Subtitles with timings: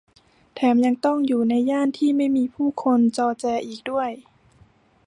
[0.55, 4.11] แถมยังต้องอยู่ในย่านที่ไม่มีผู้คนจอแจอีกด้วย